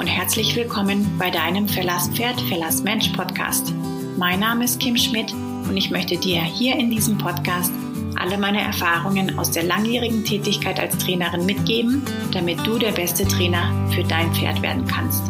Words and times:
und 0.00 0.06
herzlich 0.06 0.56
willkommen 0.56 1.18
bei 1.18 1.28
deinem 1.28 1.68
Verlass 1.68 2.08
Pferd, 2.08 2.40
Verlass 2.48 2.82
Mensch 2.82 3.08
Podcast. 3.08 3.74
Mein 4.16 4.40
Name 4.40 4.64
ist 4.64 4.80
Kim 4.80 4.96
Schmidt 4.96 5.30
und 5.68 5.76
ich 5.76 5.90
möchte 5.90 6.16
dir 6.16 6.40
hier 6.42 6.74
in 6.76 6.90
diesem 6.90 7.18
Podcast 7.18 7.70
alle 8.16 8.38
meine 8.38 8.62
Erfahrungen 8.62 9.38
aus 9.38 9.50
der 9.50 9.64
langjährigen 9.64 10.24
Tätigkeit 10.24 10.80
als 10.80 10.96
Trainerin 10.96 11.44
mitgeben, 11.44 12.02
damit 12.32 12.66
du 12.66 12.78
der 12.78 12.92
beste 12.92 13.28
Trainer 13.28 13.74
für 13.90 14.02
dein 14.02 14.32
Pferd 14.32 14.62
werden 14.62 14.86
kannst. 14.86 15.22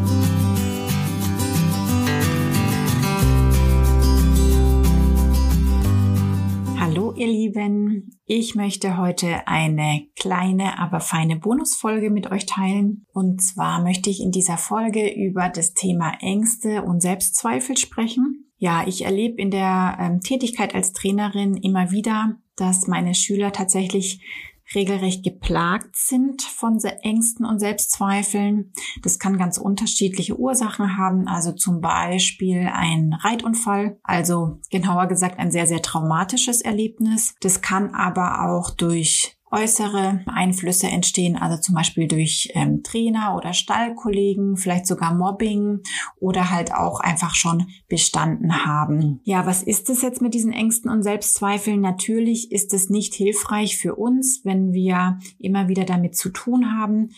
Ihr 7.21 7.27
Lieben, 7.27 8.18
ich 8.25 8.55
möchte 8.55 8.97
heute 8.97 9.47
eine 9.47 10.06
kleine, 10.19 10.78
aber 10.78 11.01
feine 11.01 11.37
Bonusfolge 11.37 12.09
mit 12.09 12.30
euch 12.30 12.47
teilen. 12.47 13.05
Und 13.12 13.42
zwar 13.42 13.83
möchte 13.83 14.09
ich 14.09 14.23
in 14.23 14.30
dieser 14.30 14.56
Folge 14.56 15.06
über 15.12 15.51
das 15.51 15.75
Thema 15.75 16.14
Ängste 16.20 16.83
und 16.83 17.02
Selbstzweifel 17.02 17.77
sprechen. 17.77 18.51
Ja, 18.56 18.87
ich 18.87 19.05
erlebe 19.05 19.37
in 19.37 19.51
der 19.51 19.98
ähm, 20.01 20.20
Tätigkeit 20.23 20.75
als 20.75 20.95
Trainerin 20.95 21.59
immer 21.59 21.91
wieder, 21.91 22.38
dass 22.56 22.87
meine 22.87 23.14
Schüler 23.14 23.52
tatsächlich 23.52 24.25
regelrecht 24.74 25.24
geplagt 25.24 25.97
sind 25.97 26.42
von 26.42 26.78
Ängsten 27.02 27.45
und 27.45 27.59
Selbstzweifeln. 27.59 28.73
Das 29.02 29.19
kann 29.19 29.38
ganz 29.38 29.59
unterschiedliche 29.59 30.38
Ursachen 30.38 30.97
haben, 30.97 31.27
also 31.28 31.52
zum 31.52 31.80
Beispiel 31.80 32.70
ein 32.73 33.12
Reitunfall, 33.12 33.98
also 34.02 34.61
genauer 34.70 35.06
gesagt 35.06 35.38
ein 35.38 35.51
sehr, 35.51 35.66
sehr 35.66 35.83
traumatisches 35.83 36.61
Erlebnis. 36.61 37.34
Das 37.41 37.62
kann 37.62 37.95
aber 37.95 38.48
auch 38.48 38.70
durch 38.70 39.37
äußere 39.50 40.20
Einflüsse 40.27 40.86
entstehen, 40.86 41.36
also 41.36 41.61
zum 41.61 41.75
Beispiel 41.75 42.06
durch 42.06 42.50
ähm, 42.55 42.83
Trainer 42.83 43.34
oder 43.36 43.52
Stallkollegen, 43.52 44.56
vielleicht 44.56 44.86
sogar 44.86 45.14
Mobbing 45.14 45.80
oder 46.20 46.50
halt 46.50 46.72
auch 46.72 47.00
einfach 47.00 47.34
schon 47.34 47.66
bestanden 47.88 48.64
haben. 48.64 49.20
Ja, 49.25 49.47
was 49.47 49.62
ist 49.62 49.91
es 49.91 50.02
jetzt 50.02 50.22
mit 50.22 50.34
diesen 50.34 50.52
Ängsten 50.52 50.91
und 50.91 51.02
Selbstzweifeln? 51.02 51.80
Natürlich 51.80 52.52
ist 52.52 52.72
es 52.72 52.91
nicht 52.91 53.14
hilfreich 53.14 53.77
für 53.77 53.97
uns, 53.97 54.42
wenn 54.44 54.72
wir 54.72 55.19
immer 55.38 55.69
wieder 55.69 55.84
damit 55.84 56.16
zu 56.16 56.30
tun 56.30 56.72
haben, 56.78 57.10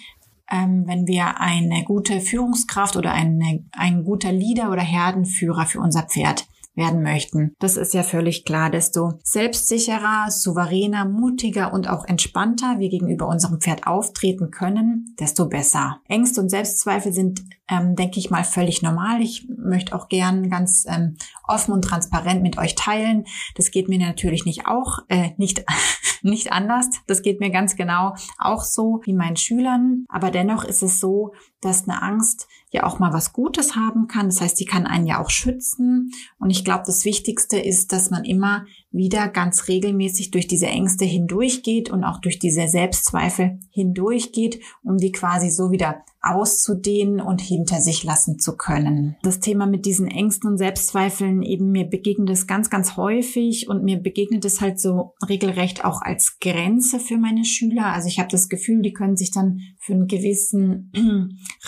ähm, 0.51 0.85
wenn 0.87 1.07
wir 1.07 1.41
eine 1.41 1.85
gute 1.85 2.21
Führungskraft 2.21 2.97
oder 2.97 3.13
eine, 3.13 3.65
ein 3.73 4.05
guter 4.05 4.33
Leader 4.33 4.71
oder 4.71 4.83
Herdenführer 4.83 5.67
für 5.67 5.81
unser 5.81 6.05
Pferd 6.05 6.47
werden 6.75 7.03
möchten. 7.03 7.55
Das 7.59 7.77
ist 7.77 7.95
ja 7.95 8.03
völlig 8.03 8.45
klar. 8.45 8.71
Desto 8.71 9.19
selbstsicherer, 9.23 10.31
souveräner, 10.31 11.05
mutiger 11.05 11.73
und 11.73 11.89
auch 11.89 12.05
entspannter 12.07 12.79
wir 12.79 12.89
gegenüber 12.89 13.29
unserem 13.29 13.61
Pferd 13.61 13.87
auftreten 13.87 14.51
können, 14.51 15.15
desto 15.19 15.49
besser. 15.49 16.01
Ängste 16.09 16.41
und 16.41 16.49
Selbstzweifel 16.49 17.13
sind, 17.13 17.43
ähm, 17.69 17.95
denke 17.95 18.19
ich 18.19 18.31
mal, 18.31 18.45
völlig 18.45 18.83
normal. 18.83 19.21
Ich 19.21 19.49
möchte 19.49 19.95
auch 19.95 20.09
gern 20.09 20.49
ganz 20.49 20.85
ähm, 20.89 21.17
offen 21.47 21.73
und 21.73 21.83
transparent 21.83 22.43
mit 22.43 22.59
euch 22.59 22.75
teilen. 22.75 23.25
Das 23.57 23.71
geht 23.71 23.89
mir 23.89 23.99
natürlich 23.99 24.45
nicht 24.45 24.67
auch, 24.67 25.01
äh, 25.09 25.31
nicht, 25.37 25.65
nicht 26.23 26.53
anders. 26.53 26.89
Das 27.07 27.23
geht 27.23 27.41
mir 27.41 27.51
ganz 27.51 27.77
genau 27.77 28.15
auch 28.39 28.65
so 28.65 29.01
wie 29.05 29.13
meinen 29.13 29.37
Schülern. 29.37 30.05
Aber 30.09 30.31
dennoch 30.31 30.65
ist 30.65 30.83
es 30.83 31.01
so, 31.01 31.33
dass 31.63 31.89
eine 31.89 32.03
Angst 32.03 32.49
ja 32.71 32.85
auch 32.85 32.99
mal 32.99 33.13
was 33.13 33.33
Gutes 33.33 33.77
haben 33.77 34.09
kann. 34.09 34.27
Das 34.27 34.41
heißt, 34.41 34.57
sie 34.57 34.65
kann 34.65 34.87
einen 34.87 35.07
ja 35.07 35.23
auch 35.23 35.31
schützen. 35.31 36.11
Und 36.39 36.51
ich 36.51 36.65
glaube, 36.65 36.85
das 36.87 37.05
Wichtigste 37.05 37.59
ist, 37.59 37.93
dass 37.93 38.11
man 38.11 38.25
immer 38.25 38.65
wieder 38.91 39.29
ganz 39.29 39.69
regelmäßig 39.69 40.31
durch 40.31 40.47
diese 40.47 40.67
Ängste 40.67 41.05
hindurchgeht 41.05 41.91
und 41.91 42.05
auch 42.05 42.21
durch 42.21 42.39
diese 42.39 42.69
Selbstzweifel 42.69 43.59
hindurchgeht, 43.71 44.61
um 44.83 44.99
die 44.99 45.13
quasi 45.13 45.51
so 45.51 45.71
wieder 45.71 46.05
auszudehnen 46.23 47.21
und 47.21 47.41
hinter 47.41 47.81
sich 47.81 48.05
lassen 48.05 48.39
zu 48.39 48.57
können. 48.57 49.17
Das 49.23 49.41
Thema 49.41 49.67
mit 49.67 49.87
diesen 49.87 50.07
Ängsten 50.07 50.51
und 50.51 50.59
Selbstzweifeln 50.59 51.43
eben 51.43 51.73
mir 51.73 51.85
begegnet 51.85 52.31
es 52.31 52.47
ganz, 52.47 52.71
ganz 52.71 52.97
häufig 52.97 53.69
und 53.69 53.83
mir 53.83 53.99
begegnet 53.99 54.45
es 54.45 54.61
halt 54.61 54.79
so 54.79 55.15
regelrecht 55.29 55.85
auch 55.85 56.01
als 56.01 56.39
Grenze 56.41 57.01
für 57.01 57.19
meine 57.19 57.45
Schüler. 57.45 57.87
Also 57.87 58.07
ich 58.09 58.21
habe 58.21 58.29
das 58.31 58.49
Gefühl, 58.49 58.83
die 58.83 58.93
können 58.93 59.17
sich 59.17 59.33
dann 59.33 59.61
für 59.81 59.95
einen 59.95 60.07
gewissen 60.07 60.93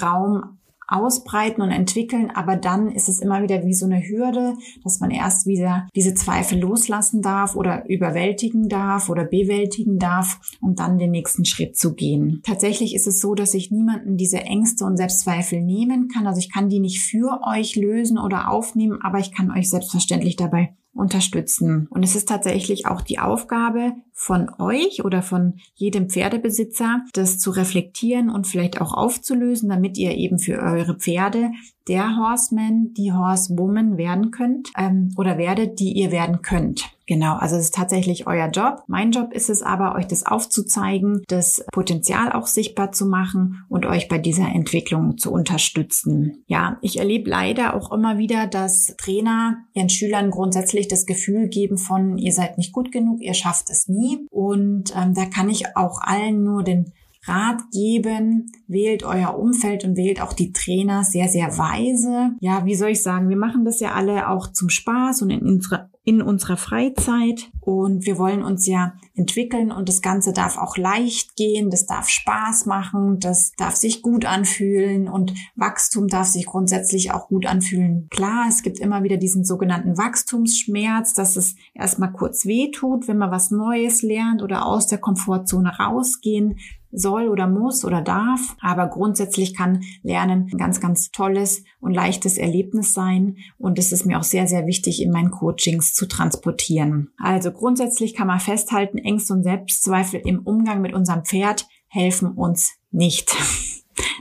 Raum 0.00 0.58
ausbreiten 0.86 1.62
und 1.62 1.70
entwickeln, 1.70 2.30
aber 2.34 2.56
dann 2.56 2.90
ist 2.90 3.08
es 3.08 3.20
immer 3.20 3.42
wieder 3.42 3.64
wie 3.64 3.74
so 3.74 3.86
eine 3.86 4.02
Hürde, 4.02 4.54
dass 4.82 5.00
man 5.00 5.10
erst 5.10 5.46
wieder 5.46 5.88
diese 5.94 6.14
Zweifel 6.14 6.60
loslassen 6.60 7.22
darf 7.22 7.56
oder 7.56 7.88
überwältigen 7.88 8.68
darf 8.68 9.08
oder 9.08 9.24
bewältigen 9.24 9.98
darf, 9.98 10.40
um 10.60 10.74
dann 10.74 10.98
den 10.98 11.10
nächsten 11.10 11.44
Schritt 11.44 11.76
zu 11.76 11.94
gehen. 11.94 12.40
Tatsächlich 12.44 12.94
ist 12.94 13.06
es 13.06 13.20
so, 13.20 13.34
dass 13.34 13.54
ich 13.54 13.70
niemanden 13.70 14.16
diese 14.16 14.40
Ängste 14.40 14.84
und 14.84 14.96
Selbstzweifel 14.96 15.60
nehmen 15.60 16.08
kann. 16.08 16.26
Also 16.26 16.38
ich 16.38 16.52
kann 16.52 16.68
die 16.68 16.80
nicht 16.80 17.00
für 17.00 17.40
euch 17.46 17.76
lösen 17.76 18.18
oder 18.18 18.50
aufnehmen, 18.50 18.98
aber 19.02 19.18
ich 19.18 19.32
kann 19.32 19.50
euch 19.50 19.70
selbstverständlich 19.70 20.36
dabei 20.36 20.74
unterstützen. 20.94 21.86
Und 21.90 22.02
es 22.02 22.14
ist 22.14 22.28
tatsächlich 22.28 22.86
auch 22.86 23.00
die 23.00 23.18
Aufgabe 23.18 23.92
von 24.12 24.48
euch 24.58 25.04
oder 25.04 25.22
von 25.22 25.54
jedem 25.74 26.08
Pferdebesitzer, 26.08 27.02
das 27.12 27.38
zu 27.38 27.50
reflektieren 27.50 28.30
und 28.30 28.46
vielleicht 28.46 28.80
auch 28.80 28.94
aufzulösen, 28.94 29.68
damit 29.68 29.98
ihr 29.98 30.12
eben 30.16 30.38
für 30.38 30.58
eure 30.60 30.96
Pferde 30.96 31.50
der 31.88 32.16
Horseman, 32.16 32.94
die 32.94 33.12
Horsewoman 33.12 33.98
werden 33.98 34.30
könnt 34.30 34.70
ähm, 34.78 35.12
oder 35.16 35.36
werdet, 35.36 35.80
die 35.80 35.92
ihr 35.92 36.12
werden 36.12 36.42
könnt. 36.42 36.93
Genau, 37.06 37.36
also 37.36 37.56
es 37.56 37.64
ist 37.64 37.74
tatsächlich 37.74 38.26
euer 38.26 38.48
Job. 38.48 38.82
Mein 38.86 39.10
Job 39.10 39.32
ist 39.32 39.50
es 39.50 39.62
aber, 39.62 39.94
euch 39.94 40.06
das 40.06 40.24
aufzuzeigen, 40.24 41.22
das 41.28 41.64
Potenzial 41.72 42.32
auch 42.32 42.46
sichtbar 42.46 42.92
zu 42.92 43.06
machen 43.06 43.64
und 43.68 43.84
euch 43.84 44.08
bei 44.08 44.18
dieser 44.18 44.48
Entwicklung 44.48 45.18
zu 45.18 45.30
unterstützen. 45.30 46.44
Ja, 46.46 46.78
ich 46.80 46.98
erlebe 46.98 47.28
leider 47.28 47.74
auch 47.74 47.92
immer 47.92 48.16
wieder, 48.16 48.46
dass 48.46 48.94
Trainer 48.96 49.58
ihren 49.74 49.90
Schülern 49.90 50.30
grundsätzlich 50.30 50.88
das 50.88 51.04
Gefühl 51.04 51.48
geben 51.48 51.76
von, 51.76 52.16
ihr 52.16 52.32
seid 52.32 52.56
nicht 52.56 52.72
gut 52.72 52.90
genug, 52.90 53.20
ihr 53.20 53.34
schafft 53.34 53.68
es 53.70 53.88
nie. 53.88 54.26
Und 54.30 54.94
ähm, 54.96 55.14
da 55.14 55.26
kann 55.26 55.50
ich 55.50 55.76
auch 55.76 56.00
allen 56.00 56.42
nur 56.42 56.62
den 56.62 56.92
Rat 57.26 57.62
geben, 57.72 58.52
wählt 58.66 59.02
euer 59.02 59.38
Umfeld 59.38 59.84
und 59.84 59.96
wählt 59.96 60.20
auch 60.20 60.32
die 60.32 60.52
Trainer 60.52 61.04
sehr, 61.04 61.28
sehr 61.28 61.58
weise. 61.58 62.32
Ja, 62.40 62.64
wie 62.64 62.74
soll 62.74 62.90
ich 62.90 63.02
sagen, 63.02 63.28
wir 63.28 63.36
machen 63.36 63.64
das 63.64 63.80
ja 63.80 63.92
alle 63.92 64.28
auch 64.28 64.52
zum 64.52 64.68
Spaß 64.68 65.22
und 65.22 65.30
in 65.30 65.42
unserer, 65.42 65.90
in 66.04 66.20
unserer 66.20 66.56
Freizeit. 66.56 67.50
Und 67.60 68.04
wir 68.04 68.18
wollen 68.18 68.42
uns 68.42 68.66
ja 68.66 68.94
entwickeln 69.14 69.72
und 69.72 69.88
das 69.88 70.02
Ganze 70.02 70.32
darf 70.32 70.58
auch 70.58 70.76
leicht 70.76 71.36
gehen, 71.36 71.70
das 71.70 71.86
darf 71.86 72.08
Spaß 72.08 72.66
machen, 72.66 73.20
das 73.20 73.52
darf 73.56 73.74
sich 73.76 74.02
gut 74.02 74.26
anfühlen 74.26 75.08
und 75.08 75.32
Wachstum 75.56 76.08
darf 76.08 76.26
sich 76.26 76.46
grundsätzlich 76.46 77.12
auch 77.12 77.28
gut 77.28 77.46
anfühlen. 77.46 78.08
Klar, 78.10 78.46
es 78.48 78.62
gibt 78.62 78.80
immer 78.80 79.02
wieder 79.02 79.16
diesen 79.16 79.44
sogenannten 79.44 79.96
Wachstumsschmerz, 79.96 81.14
dass 81.14 81.36
es 81.36 81.54
erstmal 81.74 82.12
kurz 82.12 82.44
weh 82.44 82.70
tut, 82.70 83.08
wenn 83.08 83.18
man 83.18 83.30
was 83.30 83.50
Neues 83.50 84.02
lernt 84.02 84.42
oder 84.42 84.66
aus 84.66 84.86
der 84.86 84.98
Komfortzone 84.98 85.70
rausgehen 85.78 86.58
soll 86.94 87.28
oder 87.28 87.46
muss 87.46 87.84
oder 87.84 88.00
darf. 88.00 88.56
Aber 88.60 88.86
grundsätzlich 88.86 89.54
kann 89.54 89.82
Lernen 90.02 90.48
ein 90.52 90.58
ganz, 90.58 90.80
ganz 90.80 91.10
tolles 91.10 91.64
und 91.80 91.94
leichtes 91.94 92.38
Erlebnis 92.38 92.94
sein. 92.94 93.36
Und 93.58 93.78
es 93.78 93.92
ist 93.92 94.06
mir 94.06 94.18
auch 94.18 94.24
sehr, 94.24 94.46
sehr 94.46 94.66
wichtig, 94.66 95.02
in 95.02 95.10
meinen 95.10 95.30
Coachings 95.30 95.94
zu 95.94 96.06
transportieren. 96.06 97.10
Also 97.18 97.52
grundsätzlich 97.52 98.14
kann 98.14 98.26
man 98.26 98.40
festhalten, 98.40 98.98
Ängste 98.98 99.34
und 99.34 99.42
Selbstzweifel 99.42 100.20
im 100.24 100.40
Umgang 100.40 100.80
mit 100.80 100.94
unserem 100.94 101.24
Pferd 101.24 101.66
helfen 101.88 102.32
uns 102.32 102.74
nicht. 102.90 103.34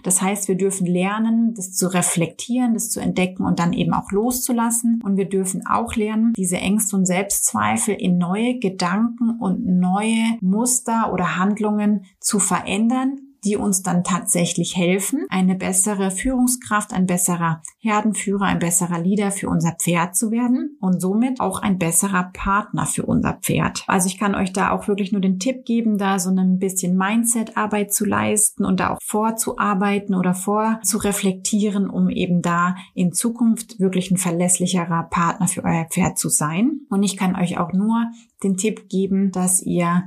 Das 0.03 0.21
heißt, 0.21 0.47
wir 0.47 0.55
dürfen 0.55 0.85
lernen, 0.85 1.53
das 1.55 1.73
zu 1.73 1.91
reflektieren, 1.93 2.73
das 2.73 2.89
zu 2.89 2.99
entdecken 2.99 3.45
und 3.45 3.59
dann 3.59 3.73
eben 3.73 3.93
auch 3.93 4.11
loszulassen. 4.11 5.01
Und 5.03 5.17
wir 5.17 5.29
dürfen 5.29 5.65
auch 5.65 5.95
lernen, 5.95 6.33
diese 6.35 6.57
Ängste 6.57 6.95
und 6.95 7.05
Selbstzweifel 7.05 7.95
in 7.95 8.17
neue 8.17 8.59
Gedanken 8.59 9.39
und 9.39 9.65
neue 9.65 10.37
Muster 10.41 11.11
oder 11.11 11.37
Handlungen 11.37 12.05
zu 12.19 12.39
verändern, 12.39 13.22
die 13.43 13.57
uns 13.57 13.83
dann 13.83 14.03
tatsächlich 14.03 14.75
helfen, 14.75 15.25
eine 15.29 15.55
bessere 15.55 16.11
Führungskraft, 16.11 16.93
ein 16.93 17.05
besserer 17.05 17.61
Herdenführer, 17.79 18.45
ein 18.45 18.59
besserer 18.59 18.99
Leader 18.99 19.31
für 19.31 19.49
unser 19.49 19.73
Pferd 19.73 20.15
zu 20.15 20.31
werden 20.31 20.77
und 20.79 21.01
somit 21.01 21.39
auch 21.39 21.61
ein 21.61 21.77
besserer 21.77 22.31
Partner 22.33 22.85
für 22.85 23.05
unser 23.05 23.33
Pferd. 23.33 23.83
Also 23.87 24.07
ich 24.07 24.17
kann 24.17 24.35
euch 24.35 24.53
da 24.53 24.71
auch 24.71 24.87
wirklich 24.87 25.11
nur 25.11 25.21
den 25.21 25.39
Tipp 25.39 25.65
geben, 25.65 25.97
da 25.97 26.19
so 26.19 26.29
ein 26.29 26.59
bisschen 26.59 26.97
Mindset-Arbeit 26.97 27.93
zu 27.93 28.05
leisten 28.05 28.65
und 28.65 28.79
da 28.79 28.91
auch 28.91 28.99
vorzuarbeiten 29.03 30.15
oder 30.15 30.33
vorzureflektieren, 30.33 31.89
um 31.89 32.09
eben 32.09 32.41
da 32.41 32.75
in 32.93 33.13
Zukunft 33.13 33.79
wirklich 33.79 34.11
ein 34.11 34.17
verlässlicherer 34.17 35.03
Partner 35.03 35.47
für 35.47 35.63
euer 35.63 35.85
Pferd 35.85 36.17
zu 36.17 36.29
sein. 36.29 36.81
Und 36.89 37.03
ich 37.03 37.17
kann 37.17 37.35
euch 37.35 37.57
auch 37.57 37.73
nur 37.73 38.05
den 38.43 38.57
Tipp 38.57 38.89
geben, 38.89 39.31
dass 39.31 39.61
ihr 39.61 40.03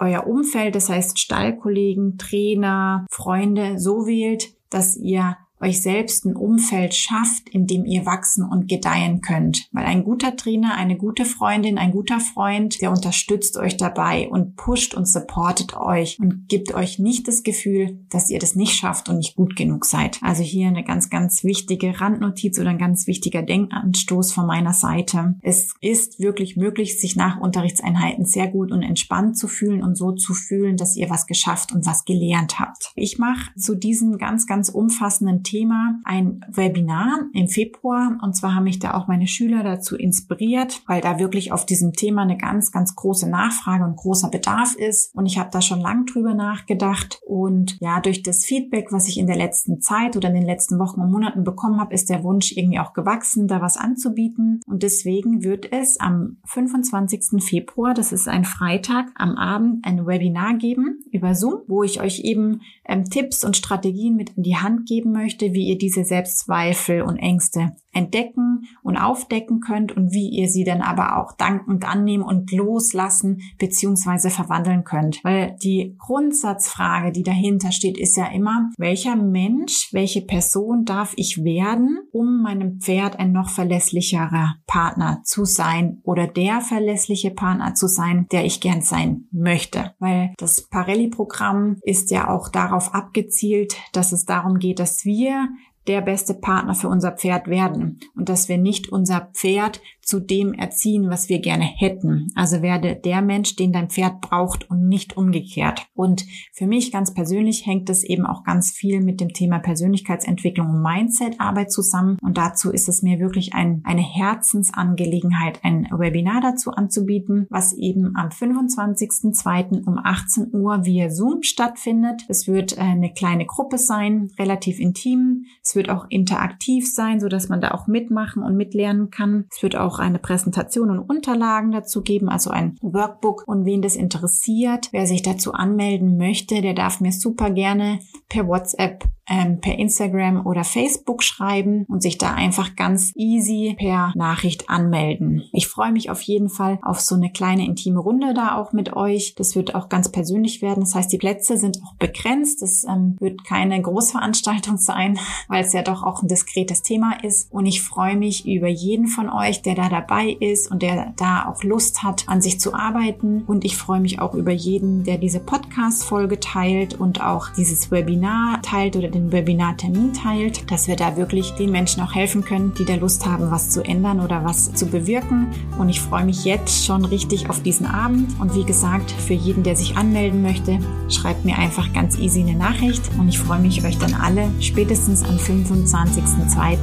euer 0.00 0.26
Umfeld, 0.26 0.74
das 0.74 0.88
heißt 0.88 1.18
Stallkollegen, 1.18 2.18
Trainer, 2.18 3.06
Freunde, 3.10 3.78
so 3.78 4.06
wählt, 4.06 4.54
dass 4.70 4.96
ihr 4.96 5.36
euch 5.60 5.82
selbst 5.82 6.24
ein 6.24 6.36
Umfeld 6.36 6.94
schafft, 6.94 7.48
in 7.48 7.66
dem 7.66 7.84
ihr 7.84 8.06
wachsen 8.06 8.44
und 8.44 8.68
gedeihen 8.68 9.20
könnt. 9.20 9.68
Weil 9.72 9.84
ein 9.84 10.04
guter 10.04 10.36
Trainer, 10.36 10.74
eine 10.74 10.96
gute 10.96 11.24
Freundin, 11.24 11.78
ein 11.78 11.92
guter 11.92 12.20
Freund, 12.20 12.80
der 12.80 12.90
unterstützt 12.90 13.56
euch 13.56 13.76
dabei 13.76 14.28
und 14.28 14.56
pusht 14.56 14.94
und 14.94 15.06
supportet 15.06 15.76
euch 15.76 16.18
und 16.20 16.48
gibt 16.48 16.74
euch 16.74 16.98
nicht 16.98 17.28
das 17.28 17.42
Gefühl, 17.42 18.00
dass 18.10 18.30
ihr 18.30 18.38
das 18.38 18.54
nicht 18.54 18.74
schafft 18.74 19.08
und 19.08 19.18
nicht 19.18 19.36
gut 19.36 19.56
genug 19.56 19.84
seid. 19.84 20.18
Also 20.22 20.42
hier 20.42 20.68
eine 20.68 20.84
ganz, 20.84 21.10
ganz 21.10 21.44
wichtige 21.44 22.00
Randnotiz 22.00 22.58
oder 22.58 22.70
ein 22.70 22.78
ganz 22.78 23.06
wichtiger 23.06 23.42
Denkanstoß 23.42 24.32
von 24.32 24.46
meiner 24.46 24.72
Seite. 24.72 25.34
Es 25.42 25.74
ist 25.80 26.20
wirklich 26.20 26.56
möglich, 26.56 27.00
sich 27.00 27.16
nach 27.16 27.40
Unterrichtseinheiten 27.40 28.24
sehr 28.24 28.48
gut 28.48 28.72
und 28.72 28.82
entspannt 28.82 29.36
zu 29.36 29.48
fühlen 29.48 29.82
und 29.82 29.96
so 29.96 30.12
zu 30.12 30.34
fühlen, 30.34 30.76
dass 30.76 30.96
ihr 30.96 31.10
was 31.10 31.26
geschafft 31.26 31.72
und 31.72 31.86
was 31.86 32.04
gelernt 32.04 32.58
habt. 32.58 32.92
Ich 32.94 33.18
mache 33.18 33.50
zu 33.56 33.74
diesem 33.74 34.18
ganz, 34.18 34.46
ganz 34.46 34.68
umfassenden 34.68 35.42
Thema 35.50 35.98
ein 36.04 36.44
Webinar 36.48 37.26
im 37.34 37.48
Februar. 37.48 38.18
Und 38.22 38.36
zwar 38.36 38.54
haben 38.54 38.64
mich 38.64 38.78
da 38.78 38.94
auch 38.94 39.08
meine 39.08 39.26
Schüler 39.26 39.64
dazu 39.64 39.96
inspiriert, 39.96 40.82
weil 40.86 41.00
da 41.00 41.18
wirklich 41.18 41.52
auf 41.52 41.66
diesem 41.66 41.92
Thema 41.92 42.22
eine 42.22 42.36
ganz, 42.36 42.70
ganz 42.70 42.94
große 42.94 43.28
Nachfrage 43.28 43.84
und 43.84 43.96
großer 43.96 44.30
Bedarf 44.30 44.76
ist. 44.76 45.12
Und 45.14 45.26
ich 45.26 45.38
habe 45.38 45.50
da 45.52 45.60
schon 45.60 45.80
lang 45.80 46.06
drüber 46.06 46.34
nachgedacht. 46.34 47.20
Und 47.26 47.78
ja, 47.80 48.00
durch 48.00 48.22
das 48.22 48.44
Feedback, 48.44 48.92
was 48.92 49.08
ich 49.08 49.18
in 49.18 49.26
der 49.26 49.36
letzten 49.36 49.80
Zeit 49.80 50.16
oder 50.16 50.28
in 50.28 50.34
den 50.34 50.46
letzten 50.46 50.78
Wochen 50.78 51.00
und 51.00 51.10
Monaten 51.10 51.42
bekommen 51.42 51.80
habe, 51.80 51.94
ist 51.94 52.10
der 52.10 52.22
Wunsch 52.22 52.52
irgendwie 52.52 52.78
auch 52.78 52.92
gewachsen, 52.92 53.48
da 53.48 53.60
was 53.60 53.76
anzubieten. 53.76 54.60
Und 54.66 54.84
deswegen 54.84 55.42
wird 55.42 55.72
es 55.72 55.98
am 55.98 56.36
25. 56.46 57.42
Februar, 57.42 57.92
das 57.92 58.12
ist 58.12 58.28
ein 58.28 58.44
Freitag, 58.44 59.08
am 59.16 59.36
Abend 59.36 59.84
ein 59.84 60.06
Webinar 60.06 60.54
geben 60.54 61.02
über 61.12 61.34
Zoom, 61.34 61.62
wo 61.66 61.82
ich 61.82 62.00
euch 62.00 62.20
eben 62.20 62.62
ähm, 62.86 63.04
Tipps 63.04 63.44
und 63.44 63.56
Strategien 63.56 64.16
mit 64.16 64.30
in 64.36 64.42
die 64.42 64.56
Hand 64.56 64.86
geben 64.86 65.12
möchte, 65.12 65.52
wie 65.52 65.68
ihr 65.68 65.78
diese 65.78 66.04
Selbstzweifel 66.04 67.02
und 67.02 67.18
Ängste 67.18 67.72
entdecken 67.92 68.68
und 68.82 68.96
aufdecken 68.96 69.60
könnt 69.60 69.92
und 69.96 70.12
wie 70.12 70.28
ihr 70.28 70.48
sie 70.48 70.64
dann 70.64 70.80
aber 70.80 71.16
auch 71.16 71.32
dankend 71.32 71.84
annehmen 71.84 72.22
und 72.22 72.52
loslassen 72.52 73.42
bzw. 73.58 74.30
verwandeln 74.30 74.84
könnt. 74.84 75.22
Weil 75.24 75.56
die 75.62 75.96
Grundsatzfrage, 75.98 77.12
die 77.12 77.22
dahinter 77.22 77.72
steht, 77.72 77.98
ist 77.98 78.16
ja 78.16 78.26
immer, 78.26 78.70
welcher 78.78 79.16
Mensch, 79.16 79.88
welche 79.92 80.22
Person 80.22 80.84
darf 80.84 81.12
ich 81.16 81.42
werden, 81.42 81.98
um 82.12 82.42
meinem 82.42 82.80
Pferd 82.80 83.18
ein 83.18 83.32
noch 83.32 83.50
verlässlicherer 83.50 84.56
Partner 84.66 85.22
zu 85.24 85.44
sein 85.44 86.00
oder 86.04 86.26
der 86.26 86.60
verlässliche 86.60 87.30
Partner 87.30 87.74
zu 87.74 87.88
sein, 87.88 88.26
der 88.30 88.44
ich 88.44 88.60
gern 88.60 88.82
sein 88.82 89.24
möchte. 89.32 89.94
Weil 89.98 90.32
das 90.38 90.68
Parelli-Programm 91.00 91.78
ist 91.82 92.10
ja 92.10 92.28
auch 92.28 92.48
darauf 92.48 92.94
abgezielt, 92.94 93.76
dass 93.92 94.12
es 94.12 94.26
darum 94.26 94.58
geht, 94.58 94.78
dass 94.78 95.04
wir 95.04 95.48
der 95.86 96.02
beste 96.02 96.34
Partner 96.34 96.74
für 96.74 96.88
unser 96.88 97.12
Pferd 97.12 97.48
werden 97.48 98.00
und 98.14 98.28
dass 98.28 98.48
wir 98.48 98.58
nicht 98.58 98.90
unser 98.92 99.30
Pferd 99.32 99.80
zu 100.02 100.20
dem 100.20 100.54
erziehen, 100.54 101.10
was 101.10 101.28
wir 101.28 101.40
gerne 101.40 101.64
hätten. 101.64 102.28
Also 102.34 102.62
werde 102.62 102.96
der 102.96 103.22
Mensch, 103.22 103.56
den 103.56 103.72
dein 103.72 103.90
Pferd 103.90 104.20
braucht 104.20 104.68
und 104.70 104.88
nicht 104.88 105.16
umgekehrt. 105.16 105.86
Und 105.94 106.24
für 106.52 106.66
mich 106.66 106.92
ganz 106.92 107.14
persönlich 107.14 107.66
hängt 107.66 107.90
es 107.90 108.04
eben 108.04 108.26
auch 108.26 108.44
ganz 108.44 108.70
viel 108.70 109.00
mit 109.00 109.20
dem 109.20 109.32
Thema 109.32 109.58
Persönlichkeitsentwicklung 109.58 110.68
und 110.68 110.82
Mindset-Arbeit 110.82 111.70
zusammen. 111.70 112.18
Und 112.22 112.38
dazu 112.38 112.70
ist 112.70 112.88
es 112.88 113.02
mir 113.02 113.20
wirklich 113.20 113.54
ein, 113.54 113.82
eine 113.84 114.02
Herzensangelegenheit, 114.02 115.60
ein 115.62 115.88
Webinar 115.90 116.40
dazu 116.40 116.72
anzubieten, 116.72 117.46
was 117.50 117.72
eben 117.72 118.12
am 118.16 118.28
25.02. 118.28 119.84
um 119.86 119.98
18 120.02 120.52
Uhr 120.52 120.84
via 120.84 121.10
Zoom 121.10 121.42
stattfindet. 121.42 122.24
Es 122.28 122.46
wird 122.46 122.76
äh, 122.76 122.80
eine 122.80 123.12
kleine 123.12 123.46
Gruppe 123.46 123.78
sein, 123.78 124.30
relativ 124.38 124.78
intim. 124.78 125.44
Es 125.62 125.76
wird 125.76 125.90
auch 125.90 126.06
interaktiv 126.08 126.90
sein, 126.92 127.20
so 127.20 127.28
dass 127.28 127.48
man 127.48 127.60
da 127.60 127.72
auch 127.72 127.86
mitmachen 127.86 128.42
und 128.42 128.56
mitlernen 128.56 129.10
kann. 129.10 129.46
Es 129.50 129.62
wird 129.62 129.76
auch 129.76 129.89
eine 129.98 130.18
Präsentation 130.18 130.90
und 130.90 131.00
Unterlagen 131.00 131.72
dazu 131.72 132.02
geben, 132.02 132.28
also 132.28 132.50
ein 132.50 132.76
Workbook. 132.80 133.44
Und 133.46 133.64
wen 133.64 133.82
das 133.82 133.96
interessiert, 133.96 134.88
wer 134.92 135.06
sich 135.06 135.22
dazu 135.22 135.52
anmelden 135.52 136.16
möchte, 136.16 136.62
der 136.62 136.74
darf 136.74 137.00
mir 137.00 137.12
super 137.12 137.50
gerne 137.50 137.98
per 138.28 138.46
WhatsApp 138.46 139.04
ähm, 139.30 139.60
per 139.60 139.78
Instagram 139.78 140.44
oder 140.44 140.64
Facebook 140.64 141.22
schreiben 141.22 141.86
und 141.88 142.02
sich 142.02 142.18
da 142.18 142.34
einfach 142.34 142.74
ganz 142.74 143.12
easy 143.14 143.76
per 143.78 144.12
Nachricht 144.16 144.68
anmelden. 144.68 145.44
Ich 145.52 145.68
freue 145.68 145.92
mich 145.92 146.10
auf 146.10 146.20
jeden 146.22 146.48
Fall 146.48 146.78
auf 146.82 147.00
so 147.00 147.14
eine 147.14 147.30
kleine 147.30 147.64
intime 147.64 148.00
Runde 148.00 148.34
da 148.34 148.56
auch 148.56 148.72
mit 148.72 148.94
euch. 148.94 149.34
Das 149.36 149.54
wird 149.54 149.74
auch 149.74 149.88
ganz 149.88 150.10
persönlich 150.10 150.60
werden. 150.60 150.80
Das 150.80 150.94
heißt, 150.94 151.12
die 151.12 151.18
Plätze 151.18 151.56
sind 151.56 151.80
auch 151.84 151.94
begrenzt. 151.94 152.62
Es 152.62 152.84
ähm, 152.84 153.16
wird 153.20 153.44
keine 153.44 153.80
Großveranstaltung 153.80 154.76
sein, 154.78 155.18
weil 155.48 155.64
es 155.64 155.72
ja 155.72 155.82
doch 155.82 156.02
auch 156.02 156.22
ein 156.22 156.28
diskretes 156.28 156.82
Thema 156.82 157.22
ist. 157.22 157.52
Und 157.52 157.66
ich 157.66 157.82
freue 157.82 158.16
mich 158.16 158.46
über 158.46 158.68
jeden 158.68 159.06
von 159.06 159.30
euch, 159.30 159.62
der 159.62 159.76
da 159.76 159.88
dabei 159.88 160.36
ist 160.40 160.70
und 160.70 160.82
der 160.82 161.12
da 161.16 161.46
auch 161.46 161.62
Lust 161.62 162.02
hat, 162.02 162.24
an 162.26 162.42
sich 162.42 162.58
zu 162.58 162.74
arbeiten. 162.74 163.44
Und 163.46 163.64
ich 163.64 163.76
freue 163.76 164.00
mich 164.00 164.18
auch 164.18 164.34
über 164.34 164.52
jeden, 164.52 165.04
der 165.04 165.18
diese 165.18 165.38
Podcast-Folge 165.38 166.40
teilt 166.40 166.98
und 166.98 167.22
auch 167.22 167.50
dieses 167.50 167.90
Webinar 167.92 168.60
teilt 168.62 168.96
oder 168.96 169.08
den 169.08 169.19
den 169.20 169.32
Webinartermin 169.32 170.12
teilt, 170.12 170.70
dass 170.70 170.88
wir 170.88 170.96
da 170.96 171.16
wirklich 171.16 171.52
den 171.52 171.70
Menschen 171.70 172.02
auch 172.02 172.14
helfen 172.14 172.44
können, 172.44 172.74
die 172.74 172.84
da 172.84 172.94
Lust 172.94 173.26
haben, 173.26 173.50
was 173.50 173.70
zu 173.70 173.82
ändern 173.82 174.20
oder 174.20 174.44
was 174.44 174.72
zu 174.72 174.86
bewirken. 174.86 175.48
Und 175.78 175.88
ich 175.88 176.00
freue 176.00 176.24
mich 176.24 176.44
jetzt 176.44 176.84
schon 176.84 177.04
richtig 177.04 177.50
auf 177.50 177.62
diesen 177.62 177.86
Abend. 177.86 178.38
Und 178.40 178.54
wie 178.54 178.64
gesagt, 178.64 179.10
für 179.10 179.34
jeden, 179.34 179.62
der 179.62 179.76
sich 179.76 179.96
anmelden 179.96 180.42
möchte, 180.42 180.78
schreibt 181.08 181.44
mir 181.44 181.58
einfach 181.58 181.92
ganz 181.92 182.18
easy 182.18 182.40
eine 182.40 182.56
Nachricht. 182.56 183.02
Und 183.18 183.28
ich 183.28 183.38
freue 183.38 183.60
mich, 183.60 183.84
euch 183.84 183.98
dann 183.98 184.14
alle 184.14 184.50
spätestens 184.60 185.22
am 185.22 185.36
25.02. 185.36 186.78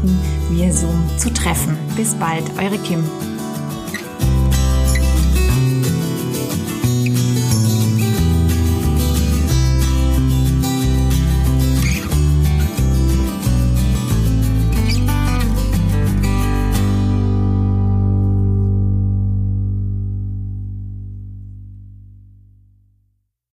via 0.49 0.71
Zoom 0.71 1.03
zu 1.17 1.33
treffen. 1.33 1.77
Bis 1.95 2.13
bald, 2.15 2.43
eure 2.59 2.77
Kim. 2.79 3.03